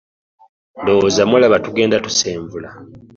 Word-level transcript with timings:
Ndowooza 0.81 1.23
mulaba 1.29 1.57
tugenda 1.65 1.97
tusenvula. 2.05 2.69